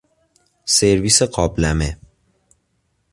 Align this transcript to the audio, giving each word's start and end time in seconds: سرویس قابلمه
سرویس 0.65 1.21
قابلمه 1.21 1.97